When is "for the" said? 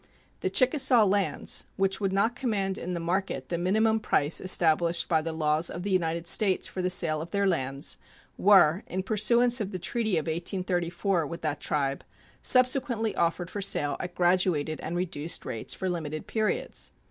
6.67-6.89